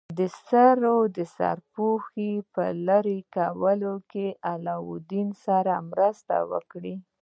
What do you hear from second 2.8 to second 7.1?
لرې کولو کې له علاوالدین سره مرسته وکړه.